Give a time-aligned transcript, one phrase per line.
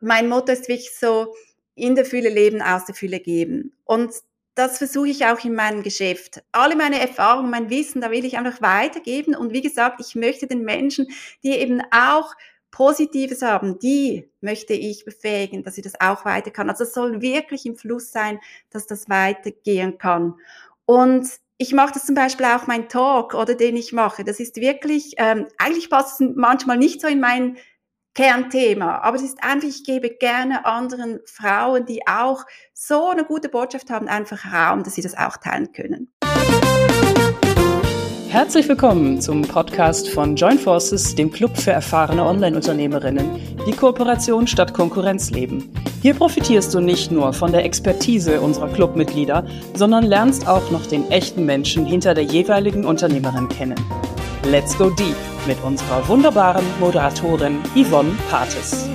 [0.00, 1.34] mein Motto ist wirklich so,
[1.74, 3.72] in der Fülle leben, aus der Fülle geben.
[3.84, 4.12] Und
[4.54, 6.42] das versuche ich auch in meinem Geschäft.
[6.52, 9.34] Alle meine Erfahrungen, mein Wissen, da will ich einfach weitergeben.
[9.34, 11.06] Und wie gesagt, ich möchte den Menschen,
[11.42, 12.34] die eben auch
[12.70, 16.70] Positives haben, die möchte ich befähigen, dass sie das auch weiter kann.
[16.70, 18.38] Also es soll wirklich im Fluss sein,
[18.70, 20.34] dass das weitergehen kann.
[20.84, 24.24] Und ich mache das zum Beispiel auch mein Talk oder den ich mache.
[24.24, 27.56] Das ist wirklich, ähm, eigentlich passt es manchmal nicht so in mein
[28.20, 32.44] Kernthema, aber es ist einfach, ich gebe gerne anderen Frauen, die auch
[32.74, 36.12] so eine gute Botschaft haben, einfach Raum, dass sie das auch teilen können.
[38.28, 44.74] Herzlich willkommen zum Podcast von Join Forces, dem Club für erfahrene Online-Unternehmerinnen, die Kooperation statt
[44.74, 45.72] Konkurrenz leben.
[46.02, 51.10] Hier profitierst du nicht nur von der Expertise unserer Clubmitglieder, sondern lernst auch noch den
[51.10, 53.82] echten Menschen hinter der jeweiligen Unternehmerin kennen.
[54.44, 58.88] Let's go deep mit unserer wunderbaren Moderatorin Yvonne Pates.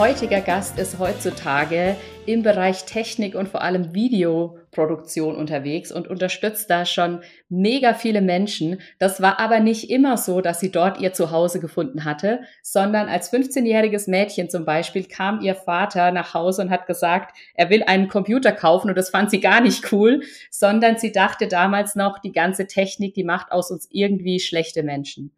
[0.00, 6.86] Heutiger Gast ist heutzutage im Bereich Technik und vor allem Videoproduktion unterwegs und unterstützt da
[6.86, 7.20] schon
[7.50, 8.80] mega viele Menschen.
[8.98, 13.30] Das war aber nicht immer so, dass sie dort ihr Zuhause gefunden hatte, sondern als
[13.30, 18.08] 15-jähriges Mädchen zum Beispiel kam ihr Vater nach Hause und hat gesagt, er will einen
[18.08, 22.32] Computer kaufen und das fand sie gar nicht cool, sondern sie dachte damals noch, die
[22.32, 25.32] ganze Technik, die macht aus uns irgendwie schlechte Menschen.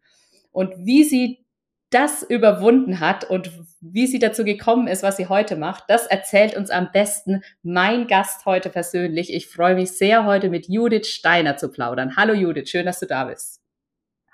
[0.53, 1.42] Und wie sie
[1.93, 6.55] das überwunden hat und wie sie dazu gekommen ist, was sie heute macht, das erzählt
[6.55, 9.33] uns am besten mein Gast heute persönlich.
[9.33, 12.15] Ich freue mich sehr, heute mit Judith Steiner zu plaudern.
[12.15, 13.61] Hallo Judith, schön, dass du da bist.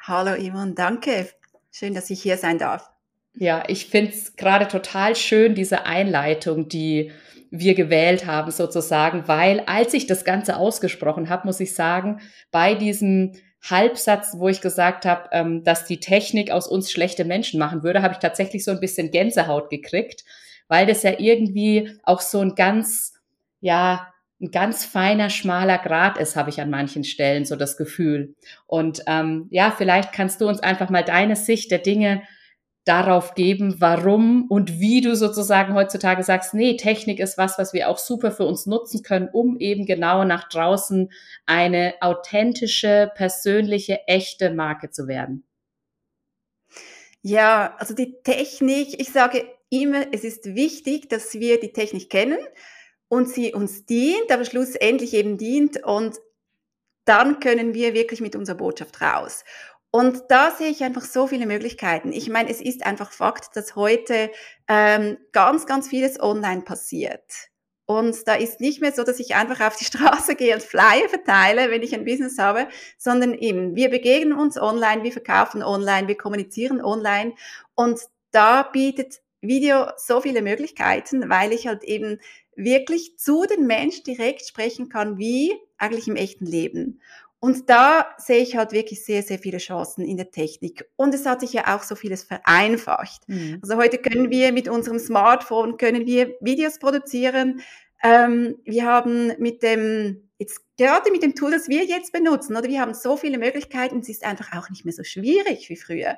[0.02, 1.30] Hallo Yvonne, danke.
[1.72, 2.90] Schön, dass ich hier sein darf.
[3.36, 7.12] Ja, ich finde es gerade total schön, diese Einleitung, die
[7.52, 12.76] wir gewählt haben sozusagen, weil als ich das Ganze ausgesprochen habe, muss ich sagen, bei
[12.76, 17.84] diesem Halbsatz, wo ich gesagt habe, ähm, dass die Technik aus uns schlechte Menschen machen
[17.84, 20.24] würde, habe ich tatsächlich so ein bisschen Gänsehaut gekriegt,
[20.68, 23.14] weil das ja irgendwie auch so ein ganz,
[23.60, 28.36] ja, ein ganz feiner, schmaler Grat ist, habe ich an manchen Stellen so das Gefühl.
[28.68, 32.22] Und ähm, ja, vielleicht kannst du uns einfach mal deine Sicht der Dinge
[32.90, 37.88] darauf geben, warum und wie du sozusagen heutzutage sagst, nee, Technik ist was, was wir
[37.88, 41.12] auch super für uns nutzen können, um eben genau nach draußen
[41.46, 45.44] eine authentische, persönliche, echte Marke zu werden.
[47.22, 52.40] Ja, also die Technik, ich sage immer, es ist wichtig, dass wir die Technik kennen
[53.08, 56.18] und sie uns dient, aber schlussendlich eben dient und
[57.06, 59.44] dann können wir wirklich mit unserer Botschaft raus.
[59.92, 62.12] Und da sehe ich einfach so viele Möglichkeiten.
[62.12, 64.32] Ich meine, es ist einfach Fakt, dass heute
[64.68, 67.50] ähm, ganz, ganz vieles online passiert.
[67.86, 71.10] Und da ist nicht mehr so, dass ich einfach auf die Straße gehe und Flyer
[71.10, 72.68] verteile, wenn ich ein Business habe,
[73.00, 77.34] sondern eben, wir begegnen uns online, wir verkaufen online, wir kommunizieren online.
[77.74, 82.20] Und da bietet Video so viele Möglichkeiten, weil ich halt eben
[82.56, 87.02] wirklich zu den Menschen direkt sprechen kann, wie eigentlich im echten Leben.
[87.42, 90.86] Und da sehe ich halt wirklich sehr, sehr viele Chancen in der Technik.
[90.98, 93.22] Und es hat sich ja auch so vieles vereinfacht.
[93.28, 93.60] Mhm.
[93.62, 97.62] Also heute können wir mit unserem Smartphone, können wir Videos produzieren.
[98.04, 102.68] Ähm, wir haben mit dem, jetzt gerade mit dem Tool, das wir jetzt benutzen, oder
[102.68, 106.18] wir haben so viele Möglichkeiten, es ist einfach auch nicht mehr so schwierig wie früher.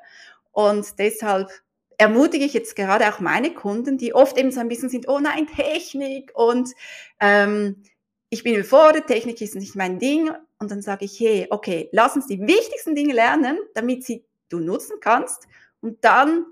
[0.51, 1.51] Und deshalb
[1.97, 5.19] ermutige ich jetzt gerade auch meine Kunden, die oft eben so ein bisschen sind, oh
[5.19, 6.71] nein, Technik und
[7.19, 7.83] ähm,
[8.31, 12.15] ich bin überfordert, Technik ist nicht mein Ding und dann sage ich, hey, okay, lass
[12.15, 15.47] uns die wichtigsten Dinge lernen, damit sie du nutzen kannst.
[15.81, 16.45] Und dann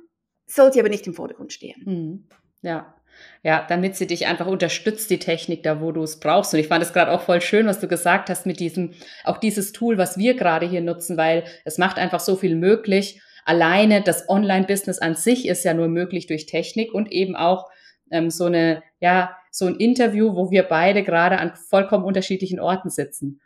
[0.47, 1.85] soll sie aber nicht im Vordergrund stehen.
[1.85, 2.27] Hm.
[2.61, 2.95] Ja.
[3.43, 6.53] Ja, damit sie dich einfach unterstützt, die Technik da, wo du es brauchst.
[6.53, 8.93] Und ich fand es gerade auch voll schön, was du gesagt hast mit diesem,
[9.25, 13.21] auch dieses Tool, was wir gerade hier nutzen, weil es macht einfach so viel möglich.
[13.45, 17.69] Alleine das Online-Business an sich ist ja nur möglich durch Technik und eben auch
[18.09, 22.89] ähm, so eine, ja, so ein Interview, wo wir beide gerade an vollkommen unterschiedlichen Orten
[22.89, 23.41] sitzen.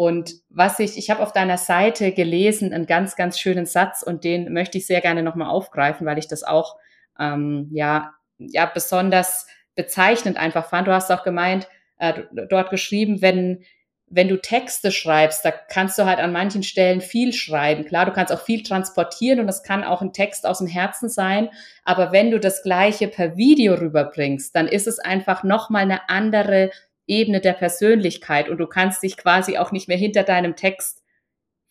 [0.00, 4.22] Und was ich, ich habe auf deiner Seite gelesen, einen ganz, ganz schönen Satz und
[4.22, 6.76] den möchte ich sehr gerne nochmal aufgreifen, weil ich das auch
[7.18, 10.86] ähm, ja, ja besonders bezeichnend einfach fand.
[10.86, 11.66] Du hast auch gemeint,
[11.98, 13.64] äh, dort geschrieben, wenn,
[14.06, 17.84] wenn du Texte schreibst, da kannst du halt an manchen Stellen viel schreiben.
[17.84, 21.08] Klar, du kannst auch viel transportieren und das kann auch ein Text aus dem Herzen
[21.08, 21.48] sein.
[21.82, 26.70] Aber wenn du das Gleiche per Video rüberbringst, dann ist es einfach nochmal eine andere
[27.08, 31.02] Ebene der Persönlichkeit und du kannst dich quasi auch nicht mehr hinter deinem Text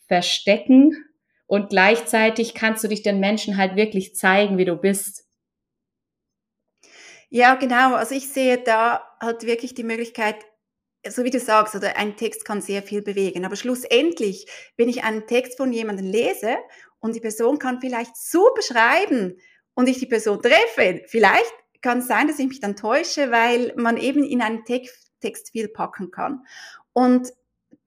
[0.07, 1.05] verstecken
[1.45, 5.25] und gleichzeitig kannst du dich den Menschen halt wirklich zeigen, wie du bist.
[7.29, 7.95] Ja, genau.
[7.95, 10.37] Also ich sehe da halt wirklich die Möglichkeit,
[11.07, 13.45] so wie du sagst, oder ein Text kann sehr viel bewegen.
[13.45, 14.45] Aber schlussendlich,
[14.77, 16.57] wenn ich einen Text von jemandem lese
[16.99, 19.37] und die Person kann vielleicht super schreiben
[19.73, 23.73] und ich die Person treffe, vielleicht kann es sein, dass ich mich dann täusche, weil
[23.75, 26.45] man eben in einen Text, Text viel packen kann.
[26.93, 27.31] Und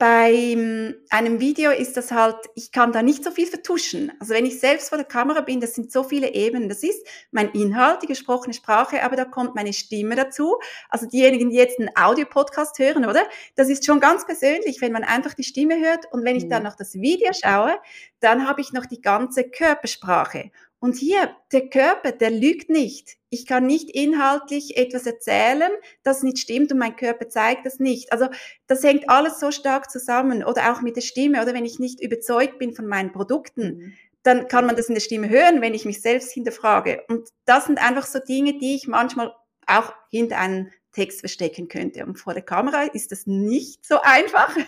[0.01, 4.11] bei einem Video ist das halt, ich kann da nicht so viel vertuschen.
[4.19, 6.71] Also wenn ich selbst vor der Kamera bin, das sind so viele Ebenen.
[6.71, 10.59] Das ist mein Inhalt, die gesprochene Sprache, aber da kommt meine Stimme dazu.
[10.89, 13.25] Also diejenigen, die jetzt einen Audiopodcast hören, oder?
[13.57, 16.11] Das ist schon ganz persönlich, wenn man einfach die Stimme hört.
[16.13, 16.69] Und wenn ich dann mhm.
[16.71, 17.79] noch das Video schaue,
[18.21, 20.51] dann habe ich noch die ganze Körpersprache.
[20.81, 23.19] Und hier, der Körper, der lügt nicht.
[23.29, 25.71] Ich kann nicht inhaltlich etwas erzählen,
[26.03, 28.13] das nicht stimmt und mein Körper zeigt das nicht.
[28.13, 28.29] Also
[28.67, 32.01] das hängt alles so stark zusammen oder auch mit der Stimme oder wenn ich nicht
[32.03, 33.93] überzeugt bin von meinen Produkten, mhm.
[34.23, 37.05] dann kann man das in der Stimme hören, wenn ich mich selbst hinterfrage.
[37.09, 39.35] Und das sind einfach so Dinge, die ich manchmal
[39.67, 42.05] auch hinter einem Text verstecken könnte.
[42.05, 44.65] Und vor der Kamera ist das nicht so einfach, mhm.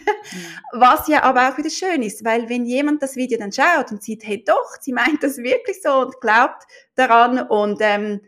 [0.73, 4.03] was ja aber auch wieder schön ist, weil wenn jemand das Video dann schaut und
[4.03, 6.63] sieht, hey doch, sie meint das wirklich so und glaubt
[6.95, 8.21] daran und ähm,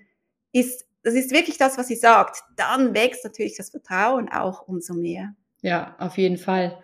[0.53, 4.95] ist, das ist wirklich das, was sie sagt, dann wächst natürlich das Vertrauen auch umso
[4.95, 5.35] mehr.
[5.63, 6.79] Ja, auf jeden Fall.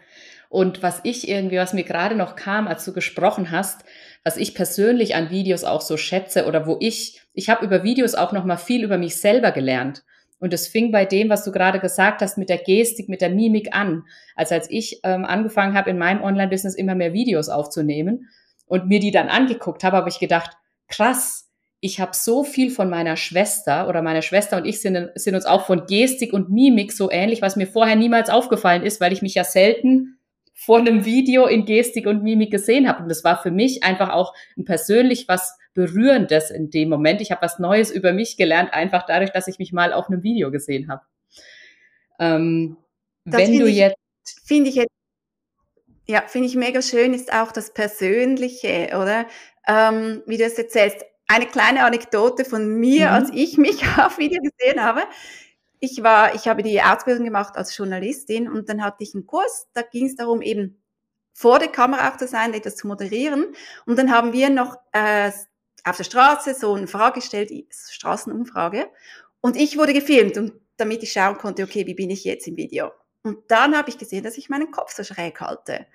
[0.48, 3.84] Und was ich irgendwie, was mir gerade noch kam, als du gesprochen hast,
[4.24, 8.14] was ich persönlich an Videos auch so schätze oder wo ich, ich habe über Videos
[8.14, 10.02] auch noch mal viel über mich selber gelernt.
[10.40, 13.30] Und es fing bei dem, was du gerade gesagt hast, mit der Gestik, mit der
[13.30, 14.04] Mimik an.
[14.34, 18.28] Also als ich ähm, angefangen habe, in meinem Online-Business immer mehr Videos aufzunehmen
[18.66, 20.56] und mir die dann angeguckt habe, habe ich gedacht,
[20.88, 21.50] krass,
[21.80, 25.46] ich habe so viel von meiner Schwester oder meine Schwester und ich sind, sind uns
[25.46, 29.22] auch von Gestik und Mimik so ähnlich, was mir vorher niemals aufgefallen ist, weil ich
[29.22, 30.18] mich ja selten
[30.54, 33.02] vor einem Video in Gestik und Mimik gesehen habe.
[33.02, 37.20] Und das war für mich einfach auch ein persönlich was Berührendes in dem Moment.
[37.20, 40.22] Ich habe was Neues über mich gelernt, einfach dadurch, dass ich mich mal auf einem
[40.22, 41.02] Video gesehen habe.
[42.18, 42.76] Ähm,
[43.24, 43.96] wenn du jetzt.
[44.44, 44.92] Finde ich jetzt,
[46.06, 49.26] ja, finde ich mega schön, ist auch das Persönliche, oder?
[49.66, 51.04] Ähm, wie du es erzählst.
[51.28, 53.12] Eine kleine Anekdote von mir, mhm.
[53.12, 55.02] als ich mich auf Video gesehen habe.
[55.78, 59.68] Ich war, ich habe die Ausbildung gemacht als Journalistin und dann hatte ich einen Kurs,
[59.72, 60.82] da ging es darum, eben
[61.32, 63.54] vor der Kamera auch zu sein, etwas zu moderieren.
[63.86, 65.30] Und dann haben wir noch äh,
[65.84, 68.88] auf der Straße so eine Frage gestellt, Straßenumfrage.
[69.40, 72.56] Und ich wurde gefilmt, und damit ich schauen konnte, okay, wie bin ich jetzt im
[72.56, 72.90] Video?
[73.22, 75.86] Und dann habe ich gesehen, dass ich meinen Kopf so schräg halte.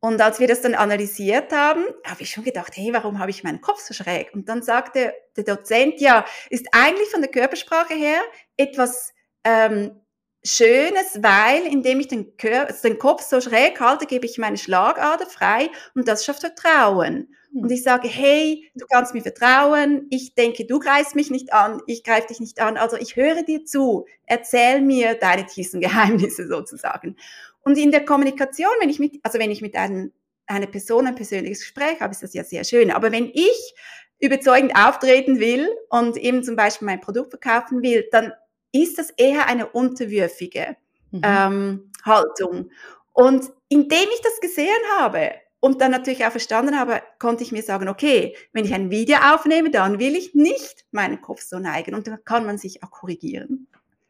[0.00, 3.42] Und als wir das dann analysiert haben, habe ich schon gedacht, hey, warum habe ich
[3.42, 4.32] meinen Kopf so schräg?
[4.32, 8.20] Und dann sagte der Dozent, ja, ist eigentlich von der Körpersprache her
[8.56, 9.12] etwas
[9.42, 10.00] ähm,
[10.44, 14.56] Schönes, weil indem ich den, Kör also den Kopf so schräg halte, gebe ich meine
[14.56, 17.34] Schlagader frei und das schafft Vertrauen.
[17.52, 17.62] Hm.
[17.62, 21.80] Und ich sage, hey, du kannst mir vertrauen, ich denke, du greifst mich nicht an,
[21.86, 26.46] ich greife dich nicht an, also ich höre dir zu, erzähl mir deine tiefsten Geheimnisse
[26.48, 27.16] sozusagen.
[27.60, 30.12] Und in der Kommunikation, wenn ich mit, also wenn ich mit einem,
[30.46, 32.90] einer Person ein persönliches Gespräch habe, ist das ja sehr schön.
[32.90, 33.74] Aber wenn ich
[34.20, 38.32] überzeugend auftreten will und eben zum Beispiel mein Produkt verkaufen will, dann
[38.72, 40.76] ist das eher eine unterwürfige
[41.10, 41.20] mhm.
[41.22, 42.70] ähm, Haltung.
[43.12, 47.62] Und indem ich das gesehen habe, und dann natürlich auch verstanden habe, konnte ich mir
[47.62, 51.94] sagen, okay, wenn ich ein Video aufnehme, dann will ich nicht meinen Kopf so neigen
[51.94, 53.66] und dann kann man sich auch korrigieren.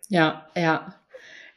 [0.09, 0.95] Ja, ja.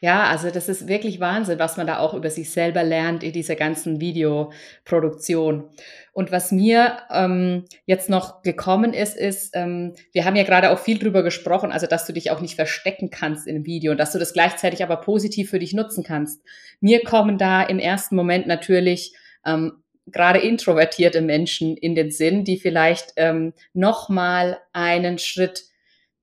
[0.04, 3.34] Ja, also das ist wirklich Wahnsinn, was man da auch über sich selber lernt in
[3.34, 5.70] dieser ganzen Videoproduktion.
[6.12, 10.80] Und was mir ähm, jetzt noch gekommen ist, ist, ähm, wir haben ja gerade auch
[10.80, 14.12] viel drüber gesprochen, also dass du dich auch nicht verstecken kannst einem Video und dass
[14.12, 16.42] du das gleichzeitig aber positiv für dich nutzen kannst.
[16.80, 19.14] Mir kommen da im ersten Moment natürlich
[19.46, 25.72] ähm, gerade introvertierte Menschen in den Sinn, die vielleicht ähm, noch mal einen Schritt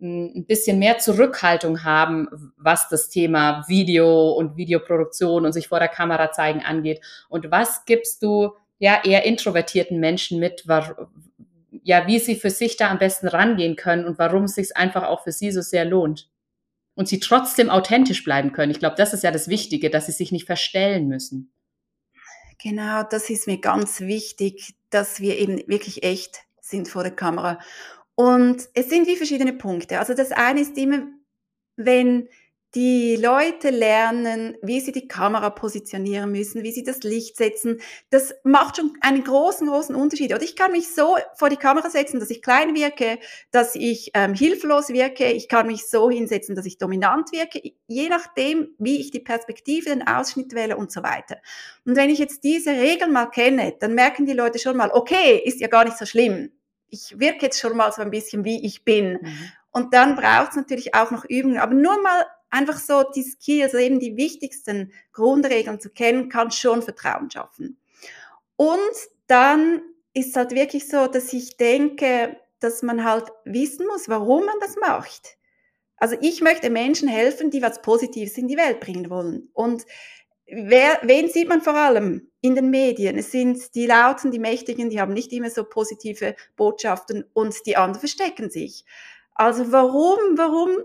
[0.01, 5.89] ein bisschen mehr Zurückhaltung haben, was das Thema Video und Videoproduktion und sich vor der
[5.89, 7.01] Kamera zeigen angeht.
[7.29, 10.65] Und was gibst du ja eher introvertierten Menschen mit,
[11.83, 15.03] ja, wie sie für sich da am besten rangehen können und warum es sich einfach
[15.03, 16.31] auch für sie so sehr lohnt?
[16.95, 18.73] Und sie trotzdem authentisch bleiben können.
[18.73, 21.53] Ich glaube, das ist ja das Wichtige, dass sie sich nicht verstellen müssen.
[22.61, 27.59] Genau, das ist mir ganz wichtig, dass wir eben wirklich echt sind vor der Kamera.
[28.17, 30.01] Und es sind wie verschiedene Punkte.
[30.01, 31.07] Also das eine ist immer,
[31.77, 32.29] wenn
[32.75, 37.81] die Leute lernen, wie sie die Kamera positionieren müssen, wie sie das Licht setzen.
[38.11, 40.35] Das macht schon einen großen, großen Unterschied.
[40.35, 43.19] Oder ich kann mich so vor die Kamera setzen, dass ich klein wirke,
[43.51, 45.33] dass ich ähm, hilflos wirke.
[45.33, 49.89] Ich kann mich so hinsetzen, dass ich dominant wirke, je nachdem, wie ich die Perspektive,
[49.89, 51.39] den Ausschnitt wähle und so weiter.
[51.87, 55.41] Und wenn ich jetzt diese Regeln mal kenne, dann merken die Leute schon mal, okay,
[55.43, 56.53] ist ja gar nicht so schlimm.
[56.91, 59.19] Ich wirke jetzt schon mal so ein bisschen, wie ich bin.
[59.23, 59.53] Mhm.
[59.71, 61.59] Und dann braucht es natürlich auch noch Übungen.
[61.59, 66.83] Aber nur mal einfach so die Skills, eben die wichtigsten Grundregeln zu kennen, kann schon
[66.83, 67.79] Vertrauen schaffen.
[68.57, 68.79] Und
[69.27, 69.83] dann
[70.15, 74.77] ist halt wirklich so, dass ich denke, dass man halt wissen muss, warum man das
[74.77, 75.37] macht.
[75.97, 79.49] Also ich möchte Menschen helfen, die was Positives in die Welt bringen wollen.
[79.53, 79.85] Und
[80.47, 83.19] wer, wen sieht man vor allem in den Medien?
[83.19, 87.77] Es sind die Lauten, die Mächtigen, die haben nicht immer so positive Botschaften und die
[87.77, 88.85] anderen verstecken sich.
[89.35, 90.79] Also warum, warum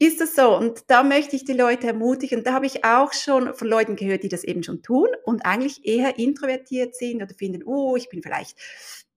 [0.00, 0.56] ist das so?
[0.56, 2.42] Und da möchte ich die Leute ermutigen.
[2.42, 5.84] Da habe ich auch schon von Leuten gehört, die das eben schon tun und eigentlich
[5.84, 8.56] eher introvertiert sind oder finden, oh, ich bin vielleicht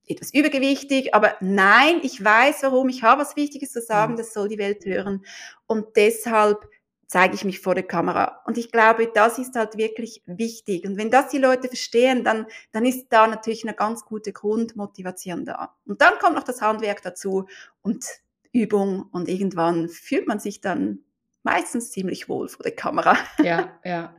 [0.06, 4.18] etwas übergewichtig, aber nein, ich weiß warum, ich habe was Wichtiges zu sagen, mhm.
[4.18, 5.26] das soll die Welt hören.
[5.68, 6.68] Und deshalb
[7.08, 8.42] zeige ich mich vor der Kamera.
[8.46, 10.86] Und ich glaube, das ist halt wirklich wichtig.
[10.86, 15.46] Und wenn das die Leute verstehen, dann, dann ist da natürlich eine ganz gute Grundmotivation
[15.46, 15.74] da.
[15.86, 17.46] Und dann kommt noch das Handwerk dazu
[17.82, 18.04] und
[18.54, 21.00] Übung und irgendwann fühlt man sich dann
[21.44, 23.18] meistens ziemlich wohl vor der Kamera.
[23.44, 24.16] Ja, ja.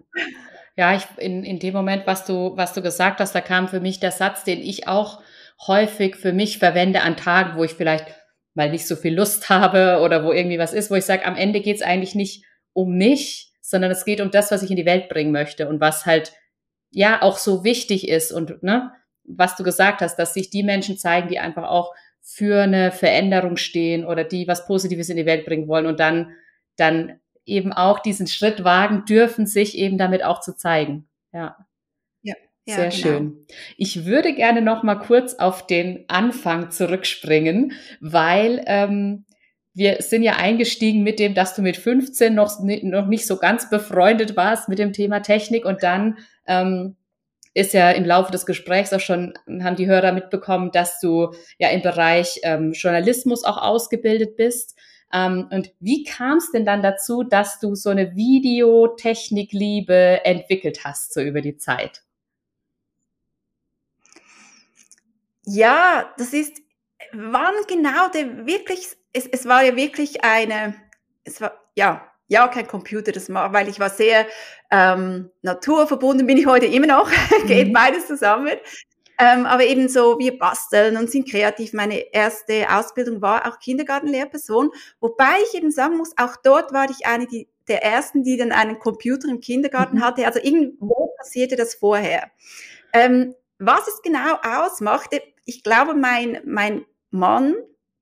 [0.76, 3.78] Ja, ich, in, in dem Moment, was du, was du gesagt hast, da kam für
[3.78, 5.22] mich der Satz, den ich auch
[5.66, 8.06] häufig für mich verwende an Tagen, wo ich vielleicht
[8.54, 11.36] mal nicht so viel Lust habe oder wo irgendwie was ist, wo ich sage, am
[11.36, 14.76] Ende geht es eigentlich nicht um mich, sondern es geht um das, was ich in
[14.76, 16.32] die Welt bringen möchte und was halt
[16.90, 18.92] ja auch so wichtig ist und ne,
[19.24, 21.94] was du gesagt hast, dass sich die Menschen zeigen, die einfach auch
[22.26, 26.32] für eine Veränderung stehen oder die was Positives in die Welt bringen wollen und dann,
[26.76, 31.06] dann eben auch diesen Schritt wagen dürfen, sich eben damit auch zu zeigen.
[31.32, 31.54] Ja.
[32.22, 32.96] Ja, ja Sehr genau.
[32.96, 33.46] schön.
[33.76, 39.26] Ich würde gerne noch mal kurz auf den Anfang zurückspringen, weil ähm,
[39.74, 43.68] wir sind ja eingestiegen mit dem, dass du mit 15 noch, noch nicht so ganz
[43.68, 46.16] befreundet warst mit dem Thema Technik und dann
[46.46, 46.96] ähm,
[47.54, 51.70] ist ja im Laufe des Gesprächs auch schon, haben die Hörer mitbekommen, dass du ja
[51.70, 54.76] im Bereich ähm, Journalismus auch ausgebildet bist.
[55.12, 61.14] Ähm, und wie kam es denn dann dazu, dass du so eine Videotechnikliebe entwickelt hast,
[61.14, 62.02] so über die Zeit?
[65.46, 66.60] Ja, das ist,
[67.12, 70.74] wann genau der wirklich, es, es war ja wirklich eine,
[71.22, 74.26] es war, ja, ja, kein Computer, das mache, weil ich war sehr
[74.70, 77.10] ähm, naturverbunden, bin ich heute immer noch,
[77.46, 77.72] geht mhm.
[77.72, 78.54] beides zusammen.
[79.16, 81.72] Ähm, aber eben so, wir basteln und sind kreativ.
[81.72, 87.06] Meine erste Ausbildung war auch Kindergartenlehrperson, wobei ich eben sagen muss, auch dort war ich
[87.06, 90.04] eine die, der ersten, die dann einen Computer im Kindergarten mhm.
[90.04, 90.26] hatte.
[90.26, 92.30] Also irgendwo passierte das vorher.
[92.92, 97.54] Ähm, was es genau ausmachte, ich glaube, mein, mein Mann,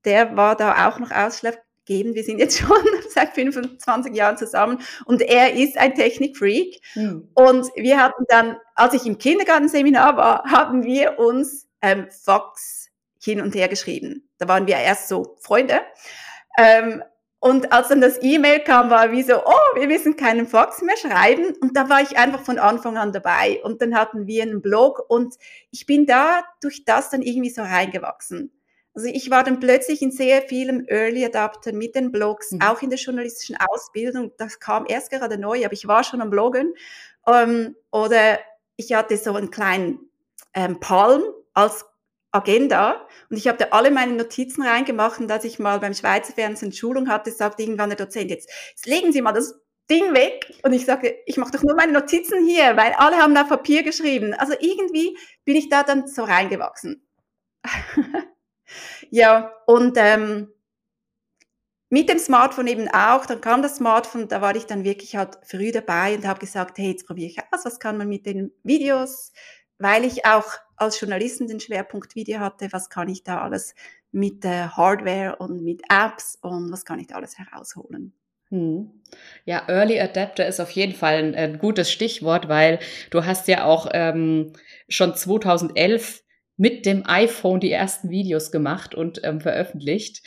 [0.05, 2.15] der war da auch noch ausschlaggebend geben.
[2.15, 6.81] Wir sind jetzt schon seit 25 Jahren zusammen und er ist ein Technikfreak.
[6.95, 7.29] Mhm.
[7.35, 12.89] Und wir hatten dann, als ich im Kindergartenseminar war, haben wir uns ähm, Fox
[13.21, 14.29] hin und her geschrieben.
[14.39, 15.81] Da waren wir erst so Freunde.
[16.59, 17.03] Ähm,
[17.45, 20.97] und als dann das E-Mail kam, war wie so, oh, wir müssen keinen Fox mehr
[20.97, 21.53] schreiben.
[21.61, 23.61] Und da war ich einfach von Anfang an dabei.
[23.65, 25.35] Und dann hatten wir einen Blog und
[25.73, 28.53] ich bin da durch das dann irgendwie so reingewachsen.
[28.95, 32.63] Also ich war dann plötzlich in sehr vielen Early Adapter mit den Blogs, mhm.
[32.63, 34.33] auch in der journalistischen Ausbildung.
[34.37, 36.75] Das kam erst gerade neu, aber ich war schon am Bloggen.
[37.27, 38.39] Ähm, oder
[38.77, 40.11] ich hatte so einen kleinen
[40.55, 41.23] ähm, Palm
[41.55, 41.87] als
[42.33, 46.33] Agenda und ich habe da alle meine Notizen reingemacht und als ich mal beim Schweizer
[46.33, 49.55] Fernsehen Schulung hatte, sagte irgendwann der Dozent, jetzt, jetzt legen Sie mal das
[49.91, 50.53] Ding weg.
[50.63, 53.83] Und ich sagte, ich mache doch nur meine Notizen hier, weil alle haben da Papier
[53.83, 54.33] geschrieben.
[54.35, 57.07] Also irgendwie bin ich da dann so reingewachsen.
[59.11, 60.49] Ja, und ähm,
[61.93, 65.39] mit dem Smartphone eben auch, dann kam das Smartphone, da war ich dann wirklich halt
[65.43, 68.51] früh dabei und habe gesagt, hey, jetzt probiere ich aus, was kann man mit den
[68.63, 69.33] Videos,
[69.79, 73.75] weil ich auch als Journalistin den Schwerpunkt Video hatte, was kann ich da alles
[74.11, 78.15] mit äh, Hardware und mit Apps und was kann ich da alles herausholen.
[78.49, 78.91] Hm.
[79.45, 82.79] Ja, Early Adapter ist auf jeden Fall ein, ein, gutes Stichwort, weil
[83.11, 84.53] du hast ja auch ähm,
[84.89, 86.22] schon 2011
[86.57, 90.23] mit dem iPhone die ersten Videos gemacht und ähm, veröffentlicht.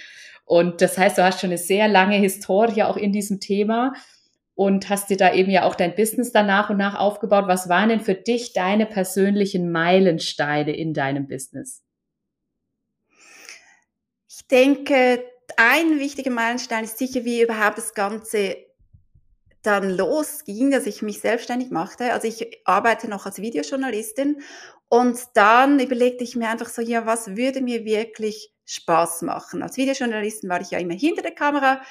[0.46, 3.94] Und das heißt, du hast schon eine sehr lange Historie auch in diesem Thema
[4.54, 7.46] und hast dir da eben ja auch dein Business dann nach und nach aufgebaut.
[7.48, 11.84] Was waren denn für dich deine persönlichen Meilensteine in deinem Business?
[14.30, 15.24] Ich denke,
[15.58, 18.58] ein wichtiger Meilenstein ist sicher, wie überhaupt das Ganze
[19.62, 22.14] dann losging, dass ich mich selbstständig machte.
[22.14, 24.42] Also ich arbeite noch als Videojournalistin
[24.90, 29.64] und dann überlegte ich mir einfach so, ja, was würde mir wirklich Spaß machen?
[29.64, 31.82] Als Videojournalistin war ich ja immer hinter der Kamera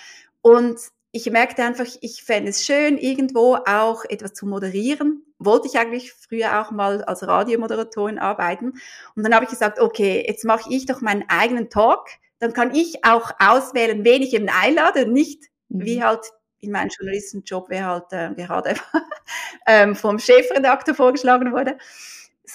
[0.43, 0.79] und
[1.17, 5.23] ich merkte einfach, ich fände es schön, irgendwo auch etwas zu moderieren.
[5.39, 8.73] Wollte ich eigentlich früher auch mal als Radiomoderatorin arbeiten.
[9.15, 12.09] Und dann habe ich gesagt, okay, jetzt mache ich doch meinen eigenen Talk.
[12.41, 15.85] Dann kann ich auch auswählen, wen ich eben einlade, nicht mhm.
[15.85, 18.75] wie halt in meinem Journalistenjob, wer halt äh, gerade
[19.69, 21.79] ähm, vom Chefredakteur vorgeschlagen wurde,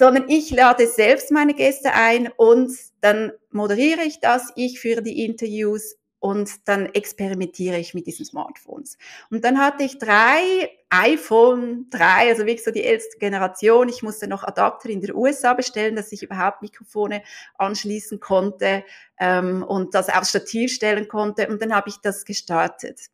[0.00, 5.26] sondern ich lade selbst meine Gäste ein und dann moderiere ich das, ich führe die
[5.26, 8.96] Interviews und dann experimentiere ich mit diesen Smartphones.
[9.30, 13.90] Und dann hatte ich drei iPhone 3, also wirklich so die älteste Generation.
[13.90, 17.22] Ich musste noch Adapter in den USA bestellen, dass ich überhaupt Mikrofone
[17.58, 18.84] anschließen konnte
[19.18, 21.46] ähm, und das aufs Stativ stellen konnte.
[21.46, 23.10] Und dann habe ich das gestartet.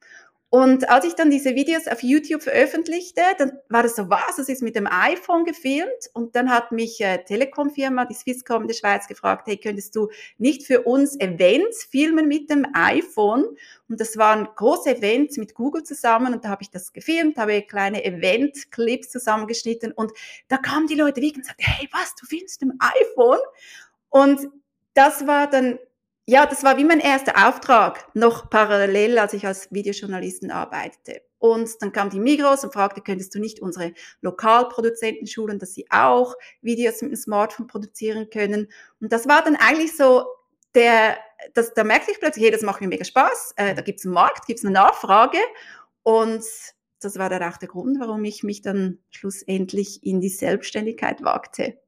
[0.57, 4.49] Und als ich dann diese Videos auf YouTube veröffentlichte, dann war das so, was, das
[4.49, 6.09] ist mit dem iPhone gefilmt.
[6.15, 10.09] Und dann hat mich äh, Telekom-Firma, die Swisscom in der Schweiz, gefragt, hey, könntest du
[10.39, 13.45] nicht für uns Events filmen mit dem iPhone?
[13.91, 17.61] Und das waren große Events mit Google zusammen und da habe ich das gefilmt, habe
[17.61, 20.11] kleine Event-Clips zusammengeschnitten und
[20.49, 23.41] da kamen die Leute wirklich und sagten, hey, was, du filmst mit dem iPhone?
[24.09, 24.49] Und
[24.95, 25.79] das war dann
[26.29, 31.23] ja, das war wie mein erster Auftrag, noch parallel, als ich als Videojournalistin arbeitete.
[31.39, 33.93] Und dann kam die Migros und fragte, könntest du nicht unsere
[34.23, 38.69] Lokalproduzenten schulen, dass sie auch Videos mit dem Smartphone produzieren können?
[39.01, 40.25] Und das war dann eigentlich so
[40.75, 41.17] der,
[41.55, 44.15] das, da merkte ich plötzlich, hey, das macht mir mega Spaß, äh, da gibt's einen
[44.15, 45.39] Markt, gibt's eine Nachfrage.
[46.03, 46.45] Und
[47.01, 51.79] das war dann auch der Grund, warum ich mich dann schlussendlich in die Selbstständigkeit wagte.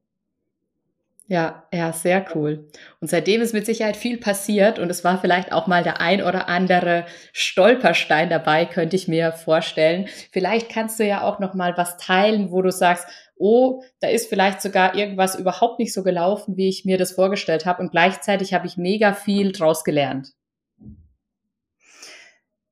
[1.29, 2.67] Ja, ja, sehr cool.
[2.99, 6.23] Und seitdem ist mit Sicherheit viel passiert und es war vielleicht auch mal der ein
[6.23, 10.07] oder andere Stolperstein dabei, könnte ich mir vorstellen.
[10.31, 14.27] Vielleicht kannst du ja auch noch mal was teilen, wo du sagst, oh, da ist
[14.27, 18.55] vielleicht sogar irgendwas überhaupt nicht so gelaufen, wie ich mir das vorgestellt habe und gleichzeitig
[18.55, 20.33] habe ich mega viel draus gelernt.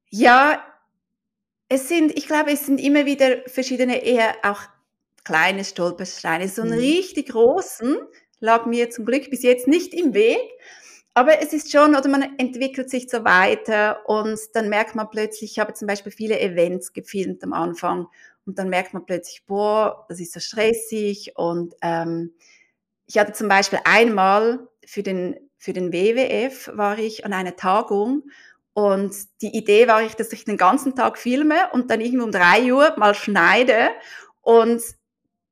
[0.10, 0.64] Ja,
[1.70, 4.62] es sind, ich glaube, es sind immer wieder verschiedene eher auch
[5.28, 6.48] kleine Stolpersteine.
[6.48, 6.80] So einen mhm.
[6.80, 7.98] richtig großen,
[8.40, 10.40] lag mir zum Glück bis jetzt nicht im Weg.
[11.14, 15.54] Aber es ist schon, oder man entwickelt sich so weiter und dann merkt man plötzlich,
[15.54, 18.08] ich habe zum Beispiel viele Events gefilmt am Anfang
[18.46, 22.36] und dann merkt man plötzlich, boah, das ist so stressig und ähm,
[23.08, 28.30] ich hatte zum Beispiel einmal für den, für den WWF war ich an einer Tagung
[28.74, 32.32] und die Idee war ich, dass ich den ganzen Tag filme und dann irgendwie um
[32.32, 33.90] drei Uhr mal schneide
[34.42, 34.84] und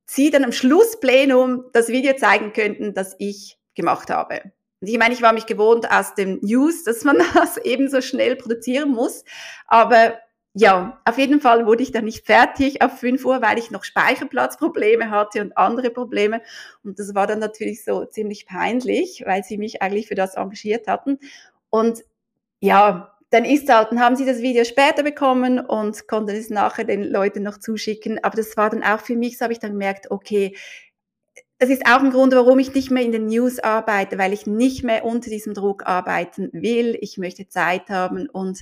[0.06, 4.42] sie dann am Schlussplenum das Video zeigen könnten, das ich gemacht habe.
[4.82, 8.02] Und ich meine, ich war mich gewohnt aus dem News, dass man das eben so
[8.02, 9.24] schnell produzieren muss.
[9.68, 10.20] Aber
[10.54, 13.84] ja, auf jeden Fall wurde ich dann nicht fertig auf 5 Uhr, weil ich noch
[13.84, 16.42] Speicherplatzprobleme hatte und andere Probleme.
[16.82, 20.88] Und das war dann natürlich so ziemlich peinlich, weil sie mich eigentlich für das engagiert
[20.88, 21.20] hatten.
[21.70, 22.06] Und
[22.62, 26.86] ja, dann ist halt, dann haben sie das Video später bekommen und konnten es nachher
[26.86, 28.24] den Leuten noch zuschicken.
[28.24, 30.56] Aber das war dann auch für mich, so habe ich dann gemerkt, okay,
[31.60, 34.48] das ist auch ein Grund, warum ich nicht mehr in den News arbeite, weil ich
[34.48, 36.98] nicht mehr unter diesem Druck arbeiten will.
[37.02, 38.62] Ich möchte Zeit haben und,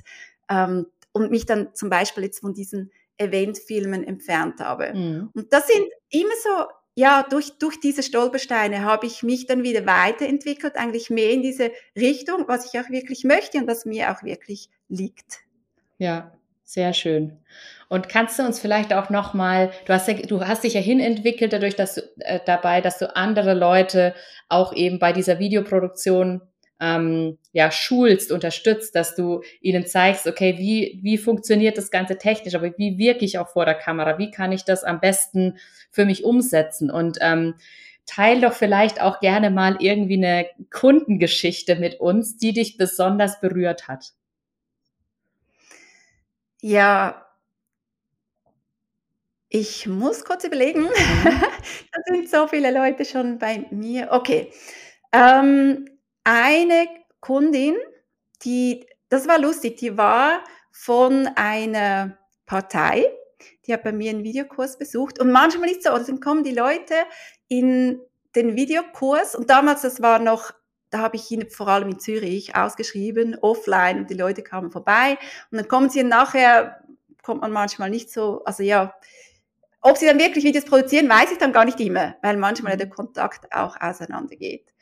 [0.49, 4.91] ähm, und mich dann zum Beispiel jetzt von diesen Eventfilmen entfernt habe.
[4.91, 5.29] Mhm.
[5.35, 9.85] Und das sind immer so ja, durch, durch diese Stolpersteine habe ich mich dann wieder
[9.85, 14.23] weiterentwickelt, eigentlich mehr in diese Richtung, was ich auch wirklich möchte und was mir auch
[14.23, 15.39] wirklich liegt.
[15.97, 16.31] Ja,
[16.63, 17.39] sehr schön.
[17.89, 21.53] Und kannst du uns vielleicht auch nochmal, du hast ja, du hast dich ja hinentwickelt
[21.53, 24.13] dadurch, dass du äh, dabei, dass du andere Leute
[24.49, 26.41] auch eben bei dieser Videoproduktion
[26.83, 32.55] ähm, ja, schulst, unterstützt, dass du ihnen zeigst, okay, wie, wie funktioniert das Ganze technisch,
[32.55, 35.57] aber wie wirke ich auch vor der Kamera, wie kann ich das am besten
[35.91, 37.55] für mich umsetzen und ähm,
[38.05, 43.87] teil doch vielleicht auch gerne mal irgendwie eine Kundengeschichte mit uns, die dich besonders berührt
[43.87, 44.11] hat.
[46.61, 47.25] Ja,
[49.47, 50.81] ich muss kurz überlegen.
[50.81, 50.89] Mhm.
[51.23, 54.09] da sind so viele Leute schon bei mir.
[54.11, 54.51] Okay.
[55.13, 55.87] Ähm,
[56.23, 56.87] eine
[57.19, 57.75] Kundin,
[58.43, 63.05] die, das war lustig, die war von einer Partei,
[63.65, 65.19] die hat bei mir einen Videokurs besucht.
[65.19, 66.95] Und manchmal ist es so, dann kommen die Leute
[67.47, 67.99] in
[68.35, 69.35] den Videokurs.
[69.35, 70.51] Und damals, das war noch,
[70.89, 75.17] da habe ich ihn vor allem in Zürich ausgeschrieben, offline und die Leute kamen vorbei.
[75.51, 76.83] Und dann kommen sie nachher,
[77.21, 78.93] kommt man manchmal nicht so, also ja,
[79.81, 82.89] ob sie dann wirklich Videos produzieren, weiß ich dann gar nicht immer, weil manchmal der
[82.89, 84.72] Kontakt auch auseinandergeht.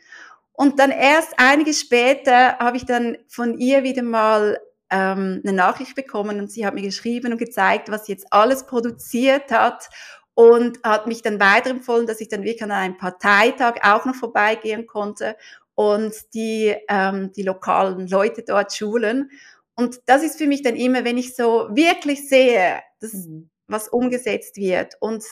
[0.61, 4.59] Und dann erst einige später habe ich dann von ihr wieder mal
[4.91, 8.67] ähm, eine Nachricht bekommen und sie hat mir geschrieben und gezeigt, was sie jetzt alles
[8.67, 9.89] produziert hat
[10.35, 14.85] und hat mich dann weiterempfohlen, dass ich dann wirklich an einem Parteitag auch noch vorbeigehen
[14.85, 15.35] konnte
[15.73, 19.31] und die, ähm, die lokalen Leute dort schulen.
[19.73, 23.49] Und das ist für mich dann immer, wenn ich so wirklich sehe, dass mhm.
[23.65, 25.23] was umgesetzt wird und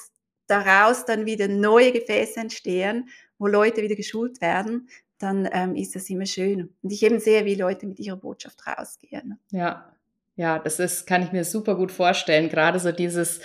[0.47, 4.89] daraus dann wieder neue Gefäße entstehen, wo Leute wieder geschult werden,
[5.19, 6.73] dann ähm, ist das immer schön.
[6.82, 9.38] Und ich eben sehe, wie Leute mit ihrer Botschaft rausgehen.
[9.51, 9.93] Ja,
[10.36, 12.49] Ja, das ist, kann ich mir super gut vorstellen.
[12.49, 13.41] Gerade so dieses,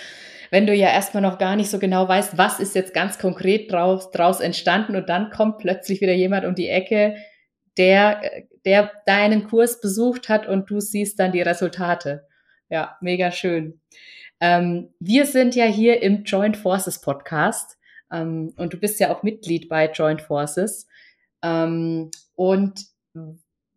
[0.49, 3.69] wenn du ja erstmal noch gar nicht so genau weißt, was ist jetzt ganz konkret
[3.71, 7.17] draus, draus entstanden und dann kommt plötzlich wieder jemand um die Ecke,
[7.77, 8.21] der,
[8.63, 12.25] der deinen Kurs besucht hat und du siehst dann die Resultate.
[12.69, 13.81] Ja, mega schön.
[14.39, 17.77] Ähm, wir sind ja hier im Joint Forces Podcast
[18.11, 20.87] ähm, und du bist ja auch Mitglied bei Joint Forces.
[21.45, 22.85] Ähm, und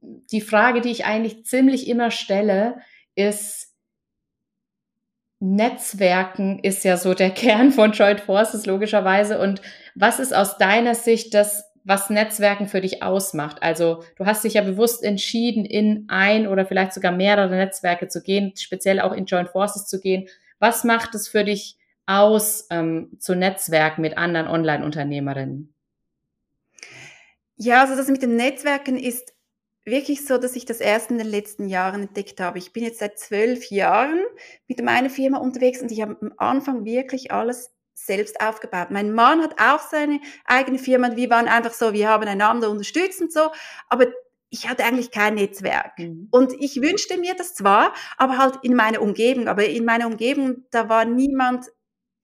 [0.01, 2.77] die Frage, die ich eigentlich ziemlich immer stelle,
[3.15, 3.75] ist,
[5.41, 9.39] Netzwerken ist ja so der Kern von Joint Forces logischerweise.
[9.39, 9.61] Und
[9.95, 13.63] was ist aus deiner Sicht das, was Netzwerken für dich ausmacht?
[13.63, 18.23] Also du hast dich ja bewusst entschieden, in ein oder vielleicht sogar mehrere Netzwerke zu
[18.23, 20.27] gehen, speziell auch in Joint Forces zu gehen.
[20.59, 21.77] Was macht es für dich
[22.07, 25.75] aus, ähm, zu Netzwerken mit anderen Online-Unternehmerinnen?
[27.59, 29.35] Ja, also das mit den Netzwerken ist
[29.85, 32.59] wirklich so, dass ich das erst in den letzten Jahren entdeckt habe.
[32.59, 34.23] Ich bin jetzt seit zwölf Jahren
[34.69, 38.91] mit meiner Firma unterwegs und ich habe am Anfang wirklich alles selbst aufgebaut.
[38.91, 42.71] Mein Mann hat auch seine eigene Firma und wir waren einfach so, wir haben einander
[42.71, 43.51] unterstützt und so,
[43.89, 44.07] aber
[44.51, 45.99] ich hatte eigentlich kein Netzwerk.
[45.99, 46.29] Mhm.
[46.31, 49.49] Und ich wünschte mir das zwar, aber halt in meiner Umgebung.
[49.49, 51.67] Aber in meiner Umgebung, da war niemand,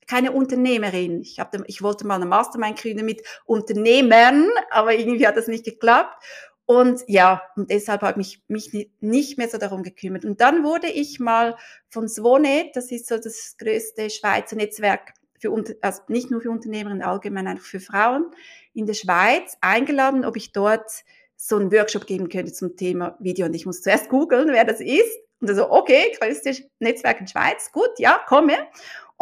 [0.06, 1.20] keine Unternehmerin.
[1.20, 5.64] Ich, hab, ich wollte mal eine Mastermind gründen mit Unternehmern, aber irgendwie hat das nicht
[5.64, 6.22] geklappt.
[6.66, 10.24] Und ja, und deshalb habe ich mich, nicht mehr so darum gekümmert.
[10.24, 11.56] Und dann wurde ich mal
[11.90, 17.02] von Swonet, das ist so das größte Schweizer Netzwerk für, also nicht nur für Unternehmerinnen,
[17.02, 18.30] allgemein einfach für Frauen
[18.72, 20.90] in der Schweiz, eingeladen, ob ich dort
[21.36, 23.44] so einen Workshop geben könnte zum Thema Video.
[23.46, 25.18] Und ich muss zuerst googeln, wer das ist.
[25.40, 28.56] Und also, okay, größte Netzwerk in Schweiz, gut, ja, komme.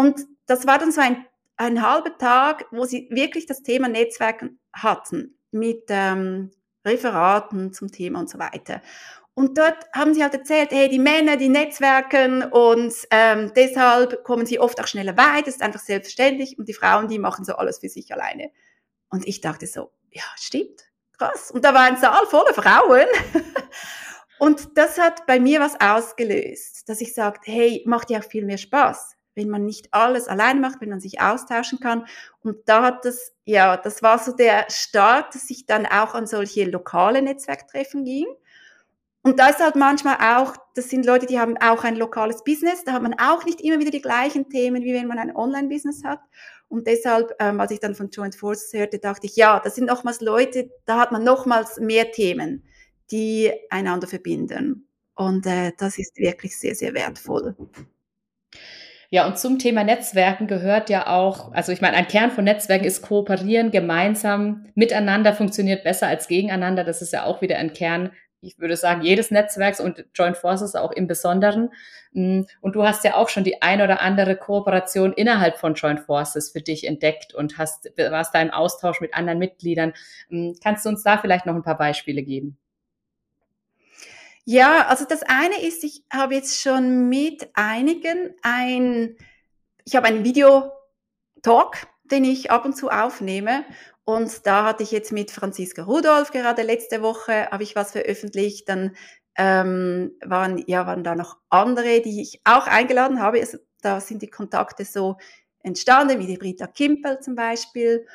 [0.02, 1.24] Und das war dann so ein,
[1.56, 6.50] ein halber Tag, wo sie wirklich das Thema Netzwerken hatten mit ähm,
[6.84, 8.82] Referaten zum Thema und so weiter.
[9.34, 14.44] Und dort haben sie halt erzählt, hey, die Männer, die netzwerken und ähm, deshalb kommen
[14.44, 17.54] sie oft auch schneller weit, das ist einfach selbstverständlich und die Frauen, die machen so
[17.54, 18.50] alles für sich alleine.
[19.08, 20.82] Und ich dachte so, ja, stimmt,
[21.16, 21.52] krass.
[21.52, 23.06] Und da war ein Saal voller Frauen.
[24.40, 28.44] und das hat bei mir was ausgelöst, dass ich sagte, hey, macht ja auch viel
[28.44, 32.06] mehr Spaß wenn man nicht alles alleine macht, wenn man sich austauschen kann.
[32.42, 36.26] Und da hat das, ja, das war so der Start, dass ich dann auch an
[36.26, 38.26] solche lokale Netzwerktreffen ging.
[39.22, 42.82] Und da ist halt manchmal auch, das sind Leute, die haben auch ein lokales Business,
[42.84, 46.02] da hat man auch nicht immer wieder die gleichen Themen, wie wenn man ein Online-Business
[46.02, 46.18] hat.
[46.68, 49.86] Und deshalb, ähm, als ich dann von Joint Forces hörte, dachte ich, ja, das sind
[49.86, 52.64] nochmals Leute, da hat man nochmals mehr Themen,
[53.12, 54.88] die einander verbinden.
[55.14, 57.54] Und äh, das ist wirklich sehr, sehr wertvoll.
[59.14, 62.86] Ja, und zum Thema Netzwerken gehört ja auch, also ich meine, ein Kern von Netzwerken
[62.86, 66.82] ist kooperieren, gemeinsam, miteinander funktioniert besser als gegeneinander.
[66.82, 70.74] Das ist ja auch wieder ein Kern, ich würde sagen, jedes Netzwerks und Joint Forces
[70.74, 71.68] auch im Besonderen.
[72.12, 76.00] Mm, und du hast ja auch schon die ein oder andere Kooperation innerhalb von Joint
[76.00, 79.92] Forces für dich entdeckt und hast, warst da im Austausch mit anderen Mitgliedern.
[80.30, 82.56] Mm, kannst du uns da vielleicht noch ein paar Beispiele geben?
[84.44, 89.16] Ja, also das eine ist, ich habe jetzt schon mit einigen ein,
[89.84, 93.64] ich habe einen Videotalk, den ich ab und zu aufnehme.
[94.04, 98.68] Und da hatte ich jetzt mit Franziska Rudolph gerade letzte Woche, habe ich was veröffentlicht.
[98.68, 98.96] Dann
[99.36, 103.40] ähm, waren, ja, waren da noch andere, die ich auch eingeladen habe.
[103.40, 105.18] Also, da sind die Kontakte so
[105.62, 108.06] entstanden, wie die Britta Kimpel zum Beispiel.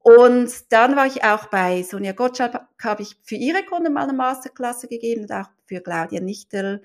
[0.00, 4.12] Und dann war ich auch bei Sonja Gottschalk, habe ich für ihre Kunden mal eine
[4.14, 6.82] Masterklasse gegeben und auch für Claudia Nichtel.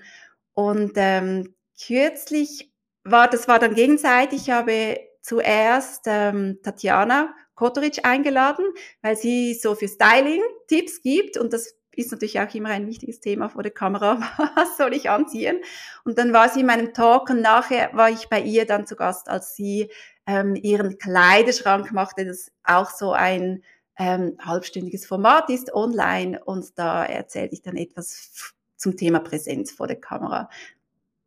[0.54, 2.72] Und ähm, kürzlich
[3.02, 8.64] war, das war dann gegenseitig, ich habe zuerst ähm, Tatjana Kotoric eingeladen,
[9.02, 13.20] weil sie so für Styling Tipps gibt und das ist natürlich auch immer ein wichtiges
[13.20, 14.20] Thema vor der Kamera.
[14.54, 15.58] Was soll ich anziehen?
[16.04, 18.94] Und dann war sie in meinem Talk und nachher war ich bei ihr dann zu
[18.94, 19.90] Gast, als sie
[20.26, 23.62] ähm, ihren Kleiderschrank machte, das auch so ein
[23.98, 29.86] ähm, halbstündiges Format ist online und da erzählte ich dann etwas zum Thema Präsenz vor
[29.86, 30.50] der Kamera.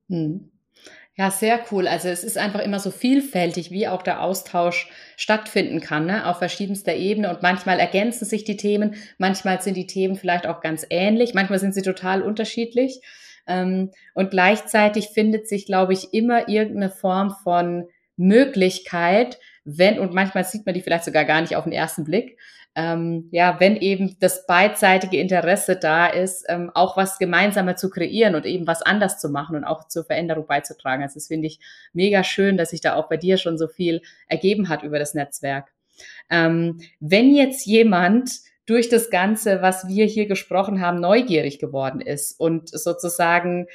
[0.09, 0.51] Hm.
[1.19, 1.85] Ja, sehr cool.
[1.85, 6.25] Also es ist einfach immer so vielfältig, wie auch der Austausch stattfinden kann, ne?
[6.25, 7.29] auf verschiedenster Ebene.
[7.29, 11.59] Und manchmal ergänzen sich die Themen, manchmal sind die Themen vielleicht auch ganz ähnlich, manchmal
[11.59, 13.01] sind sie total unterschiedlich.
[13.47, 20.43] Ähm, und gleichzeitig findet sich, glaube ich, immer irgendeine Form von Möglichkeit, wenn, und manchmal
[20.43, 22.37] sieht man die vielleicht sogar gar nicht auf den ersten Blick,
[22.75, 28.35] ähm, ja, wenn eben das beidseitige Interesse da ist, ähm, auch was gemeinsamer zu kreieren
[28.35, 31.01] und eben was anders zu machen und auch zur Veränderung beizutragen.
[31.01, 31.59] Also das finde ich
[31.93, 35.13] mega schön, dass sich da auch bei dir schon so viel ergeben hat über das
[35.13, 35.73] Netzwerk.
[36.29, 38.31] Ähm, wenn jetzt jemand
[38.65, 43.65] durch das Ganze, was wir hier gesprochen haben, neugierig geworden ist und sozusagen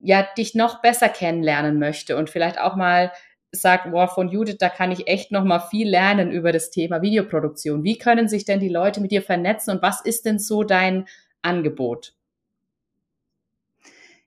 [0.00, 3.10] ja dich noch besser kennenlernen möchte und vielleicht auch mal
[3.54, 7.02] sagt, wow, von Judith, da kann ich echt noch mal viel lernen über das Thema
[7.02, 7.84] Videoproduktion.
[7.84, 11.06] Wie können sich denn die Leute mit dir vernetzen und was ist denn so dein
[11.42, 12.14] Angebot?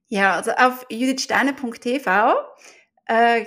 [0.08, 2.34] Ja, also auf judithsteiner.tv
[3.06, 3.46] äh,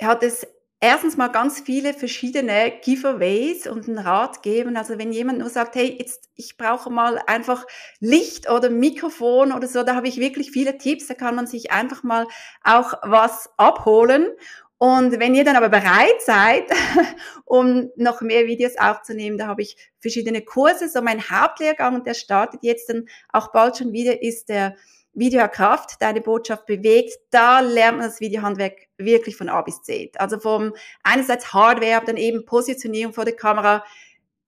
[0.00, 0.46] hat es
[0.80, 4.76] erstens mal ganz viele verschiedene Giveaways und einen Rat geben.
[4.76, 7.66] Also wenn jemand nur sagt, hey, jetzt ich brauche mal einfach
[8.00, 11.06] Licht oder Mikrofon oder so, da habe ich wirklich viele Tipps.
[11.06, 12.26] Da kann man sich einfach mal
[12.64, 14.26] auch was abholen.
[14.82, 16.64] Und wenn ihr dann aber bereit seid,
[17.44, 20.88] um noch mehr Videos aufzunehmen, da habe ich verschiedene Kurse.
[20.88, 24.74] So mein Hauptlehrgang, der startet jetzt dann auch bald schon wieder, ist der
[25.12, 27.12] Video Kraft, deine Botschaft bewegt.
[27.30, 30.18] Da lernt man das Videohandwerk wirklich von A bis Z.
[30.18, 33.84] Also vom einerseits Hardware, aber dann eben Positionierung vor der Kamera,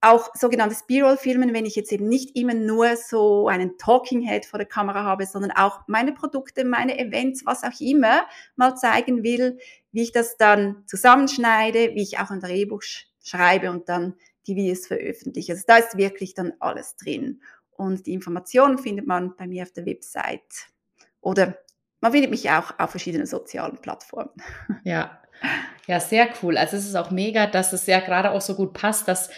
[0.01, 4.57] auch sogenanntes B-Roll-Filmen, wenn ich jetzt eben nicht immer nur so einen Talking Head vor
[4.57, 8.25] der Kamera habe, sondern auch meine Produkte, meine Events, was auch immer
[8.57, 9.59] mal zeigen will,
[9.93, 12.81] wie ich das dann zusammenschneide, wie ich auch ein Drehbuch
[13.23, 14.15] schreibe und dann
[14.47, 15.53] die Videos veröffentliche.
[15.53, 17.41] Also da ist wirklich dann alles drin.
[17.71, 20.67] Und die Informationen findet man bei mir auf der Website
[21.21, 21.57] oder
[22.01, 24.33] man findet mich auch auf verschiedenen sozialen Plattformen.
[24.83, 25.21] Ja.
[25.87, 26.57] Ja, sehr cool.
[26.57, 29.29] Also es ist auch mega, dass es ja gerade auch so gut passt, dass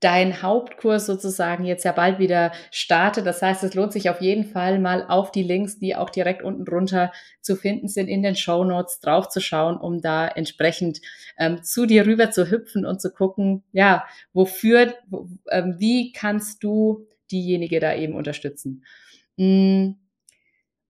[0.00, 3.26] dein Hauptkurs sozusagen jetzt ja bald wieder startet.
[3.26, 6.42] Das heißt, es lohnt sich auf jeden Fall mal auf die Links, die auch direkt
[6.42, 11.00] unten drunter zu finden sind, in den Show Notes draufzuschauen, um da entsprechend
[11.36, 16.62] ähm, zu dir rüber zu hüpfen und zu gucken, ja, wofür, wo, ähm, wie kannst
[16.62, 18.84] du diejenige da eben unterstützen.
[19.36, 19.92] Mm.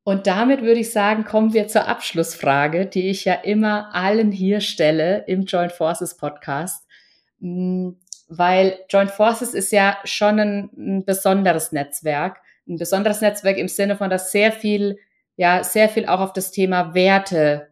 [0.05, 4.63] Und damit würde ich sagen, kommen wir zur Abschlussfrage, die ich ja immer allen hier
[4.63, 6.87] stelle im Joint Forces Podcast.
[7.41, 7.91] Mm
[8.29, 13.97] weil Joint Forces ist ja schon ein, ein besonderes Netzwerk, ein besonderes Netzwerk im Sinne
[13.97, 14.99] von, dass sehr viel,
[15.37, 17.69] ja, sehr viel auch auf das Thema Werte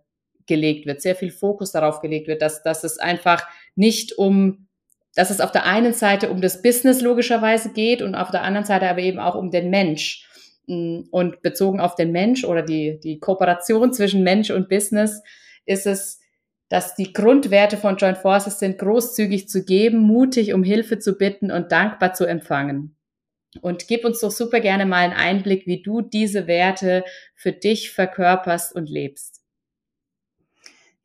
[0.46, 4.68] gelegt wird, sehr viel Fokus darauf gelegt wird, dass, dass es einfach nicht um,
[5.14, 8.66] dass es auf der einen Seite um das Business logischerweise geht und auf der anderen
[8.66, 10.22] Seite aber eben auch um den Mensch.
[10.68, 15.22] Und bezogen auf den Mensch oder die, die Kooperation zwischen Mensch und Business
[15.64, 16.18] ist es
[16.68, 21.50] dass die Grundwerte von Joint Forces sind, großzügig zu geben, mutig um Hilfe zu bitten
[21.50, 22.96] und dankbar zu empfangen.
[23.62, 27.90] Und gib uns doch super gerne mal einen Einblick, wie du diese Werte für dich
[27.92, 29.42] verkörperst und lebst.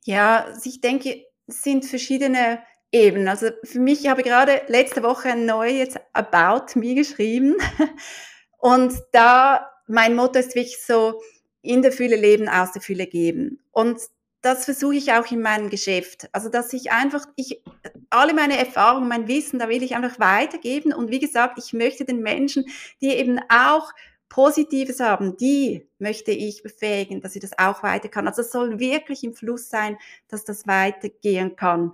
[0.04, 2.60] Ja, also ich denke, es sind verschiedene
[2.92, 3.28] Ebenen.
[3.28, 7.56] Also für mich, ich habe gerade letzte Woche ein neues About Me geschrieben.
[8.58, 11.22] Und da, mein Motto ist wirklich so,
[11.62, 13.60] in der Fülle leben, aus der Fülle geben.
[13.72, 14.00] Und
[14.42, 16.28] das versuche ich auch in meinem Geschäft.
[16.32, 17.62] Also, dass ich einfach, ich,
[18.10, 20.94] alle meine Erfahrungen, mein Wissen, da will ich einfach weitergeben.
[20.94, 22.66] Und wie gesagt, ich möchte den Menschen,
[23.02, 23.92] die eben auch
[24.30, 28.28] Positives haben, die möchte ich befähigen, dass sie das auch weiter kann.
[28.28, 29.98] Also es soll wirklich im Fluss sein,
[30.30, 31.92] dass das weitergehen kann.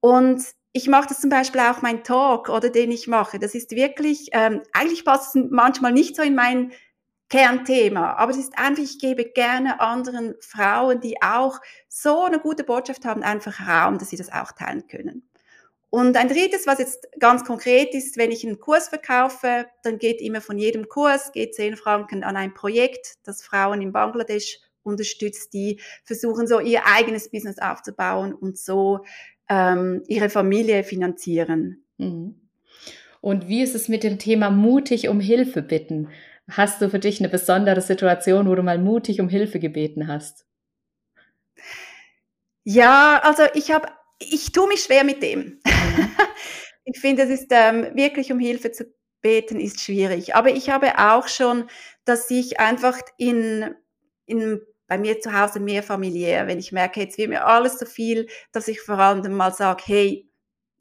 [0.00, 3.38] Und ich mache das zum Beispiel auch mein Talk oder den ich mache.
[3.38, 6.72] Das ist wirklich, ähm, eigentlich passt es manchmal nicht so in mein
[7.28, 8.14] Kernthema.
[8.14, 13.04] Aber es ist einfach, ich gebe gerne anderen Frauen, die auch so eine gute Botschaft
[13.04, 15.28] haben, einfach Raum, dass sie das auch teilen können.
[15.90, 20.20] Und ein drittes, was jetzt ganz konkret ist, wenn ich einen Kurs verkaufe, dann geht
[20.20, 25.54] immer von jedem Kurs, geht 10 Franken an ein Projekt, das Frauen in Bangladesch unterstützt,
[25.54, 29.04] die versuchen so ihr eigenes Business aufzubauen und so
[29.48, 31.84] ähm, ihre Familie finanzieren.
[31.96, 32.34] Mhm.
[33.20, 36.08] Und wie ist es mit dem Thema mutig um Hilfe bitten?
[36.50, 40.46] Hast du für dich eine besondere Situation, wo du mal mutig um Hilfe gebeten hast?
[42.64, 45.60] Ja, also ich habe, ich tue mich schwer mit dem.
[45.64, 46.10] Mhm.
[46.84, 48.86] ich finde, es ist ähm, wirklich um Hilfe zu
[49.20, 50.34] beten ist schwierig.
[50.34, 51.68] Aber ich habe auch schon,
[52.04, 53.74] dass ich einfach in,
[54.26, 57.84] in bei mir zu Hause mehr familiär, wenn ich merke, jetzt wird mir alles zu
[57.84, 60.27] viel, dass ich vor allem mal sage, hey,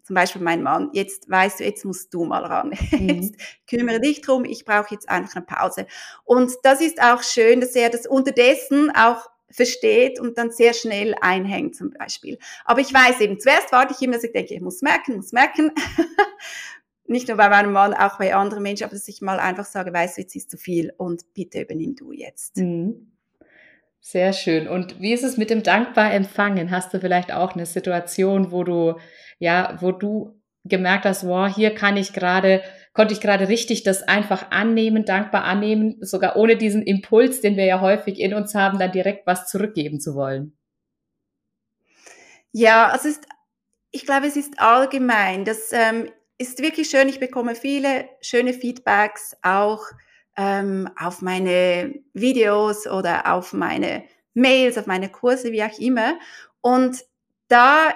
[0.08, 2.72] zum Beispiel mein Mann, jetzt weißt du, jetzt musst du mal ran.
[2.98, 3.10] Mhm.
[3.10, 3.36] Jetzt
[3.70, 5.86] kümmere dich drum, ich brauche jetzt einfach eine Pause.
[6.24, 11.14] Und das ist auch schön, dass er das unterdessen auch versteht und dann sehr schnell
[11.22, 12.40] einhängt zum Beispiel.
[12.64, 15.34] Aber ich weiß eben, zuerst warte ich immer, dass ich denke, ich muss merken, muss
[15.34, 15.72] merken.
[17.06, 19.94] Nicht nur bei meinem Mann, auch bei anderen Menschen, aber dass ich mal einfach sage,
[19.94, 22.58] weißt du, jetzt ist zu viel und bitte übernimm du jetzt.
[22.58, 23.12] Mhm.
[24.00, 24.70] Sehr schön.
[24.70, 26.72] Und wie ist es mit dem dankbar empfangen?
[26.72, 28.96] Hast du vielleicht auch eine Situation, wo du
[29.40, 32.62] ja, wo du gemerkt hast, wow, hier kann ich gerade,
[32.94, 37.66] konnte ich gerade richtig das einfach annehmen, dankbar annehmen, sogar ohne diesen Impuls, den wir
[37.66, 40.58] ja häufig in uns haben, dann direkt was zurückgeben zu wollen.
[42.52, 43.26] Ja, also ist,
[43.92, 45.46] ich glaube, es ist allgemein.
[45.46, 47.08] Das ähm, ist wirklich schön.
[47.08, 49.84] Ich bekomme viele schöne Feedbacks auch
[50.38, 56.20] ähm, auf meine Videos oder auf meine Mails, auf meine Kurse, wie auch immer.
[56.62, 57.04] Und
[57.48, 57.94] da,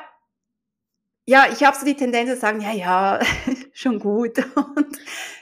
[1.32, 3.20] ja, ich habe so die Tendenz zu sagen, ja, ja,
[3.74, 4.38] schon gut.
[4.58, 4.98] Und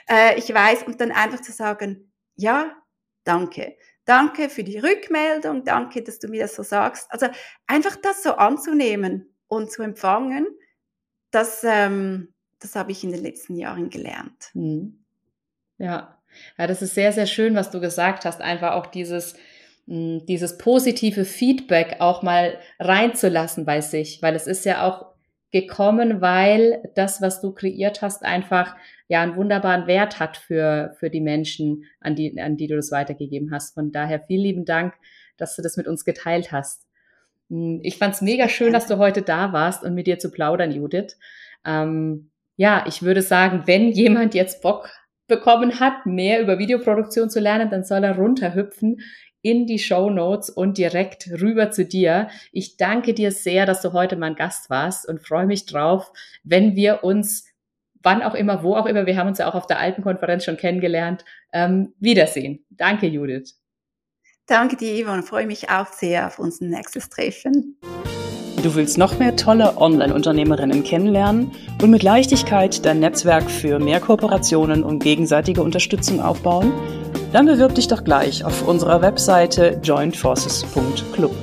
[0.08, 2.76] äh, ich weiß, und dann einfach zu sagen, ja,
[3.24, 3.76] danke.
[4.04, 7.10] Danke für die Rückmeldung, danke, dass du mir das so sagst.
[7.10, 7.26] Also
[7.66, 10.46] einfach das so anzunehmen und zu empfangen,
[11.32, 14.50] das, ähm, das habe ich in den letzten Jahren gelernt.
[14.52, 15.04] Hm.
[15.78, 16.20] Ja.
[16.56, 18.40] ja, das ist sehr, sehr schön, was du gesagt hast.
[18.40, 19.34] Einfach auch dieses,
[19.88, 25.09] hm, dieses positive Feedback auch mal reinzulassen bei sich, weil es ist ja auch
[25.52, 28.76] gekommen, weil das, was du kreiert hast, einfach
[29.08, 32.92] ja einen wunderbaren Wert hat für, für die Menschen, an die, an die du das
[32.92, 33.74] weitergegeben hast.
[33.74, 34.94] Von daher vielen lieben Dank,
[35.36, 36.86] dass du das mit uns geteilt hast.
[37.48, 40.30] Hm, ich fand es mega schön, dass du heute da warst und mit dir zu
[40.30, 41.18] plaudern, Judith.
[41.64, 44.90] Ähm, ja, ich würde sagen, wenn jemand jetzt Bock
[45.26, 49.00] bekommen hat, mehr über Videoproduktion zu lernen, dann soll er runterhüpfen
[49.42, 52.28] in die Show Notes und direkt rüber zu dir.
[52.52, 56.12] Ich danke dir sehr, dass du heute mein Gast warst und freue mich drauf,
[56.44, 57.46] wenn wir uns
[58.02, 60.56] wann auch immer, wo auch immer, wir haben uns ja auch auf der Alpenkonferenz schon
[60.56, 62.64] kennengelernt, ähm, wiedersehen.
[62.70, 63.60] Danke, Judith.
[64.46, 65.22] Danke dir, Yvonne.
[65.22, 67.76] Freue mich auch sehr auf unser nächstes Treffen.
[68.62, 74.82] Du willst noch mehr tolle Online-Unternehmerinnen kennenlernen und mit Leichtigkeit dein Netzwerk für mehr Kooperationen
[74.82, 76.72] und gegenseitige Unterstützung aufbauen?
[77.32, 81.34] Dann bewirb dich doch gleich auf unserer Webseite jointforces.club.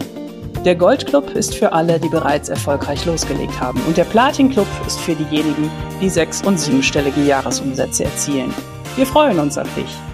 [0.66, 5.16] Der Goldclub ist für alle, die bereits erfolgreich losgelegt haben und der Platin-Club ist für
[5.16, 5.72] diejenigen,
[6.02, 8.54] die sechs- und siebenstellige Jahresumsätze erzielen.
[8.98, 10.07] Wir freuen uns auf dich.